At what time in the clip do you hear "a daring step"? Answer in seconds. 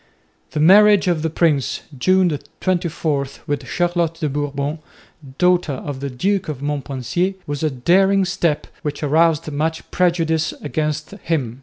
7.61-8.65